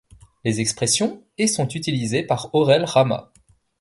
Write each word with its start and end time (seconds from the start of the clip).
Les 0.43 0.59
expressions 0.61 1.23
et 1.37 1.45
sont 1.45 1.67
utilisées 1.67 2.23
par 2.23 2.49
Aurel 2.55 2.85
Ramat. 2.85 3.31